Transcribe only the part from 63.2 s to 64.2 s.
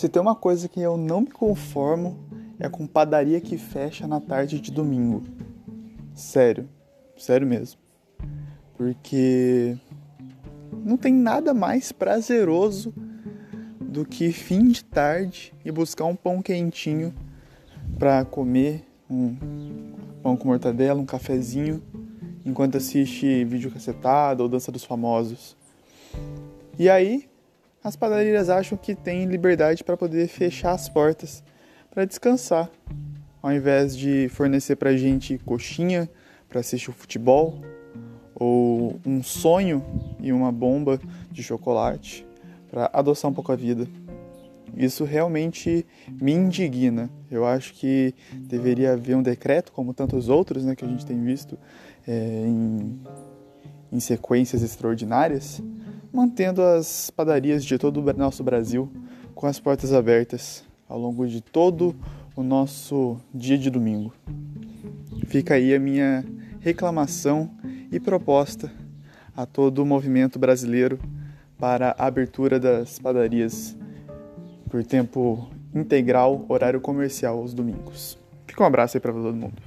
dia de domingo.